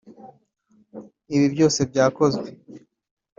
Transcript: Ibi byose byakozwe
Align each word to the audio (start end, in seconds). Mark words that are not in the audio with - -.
Ibi 1.35 1.47
byose 1.53 1.79
byakozwe 1.89 2.47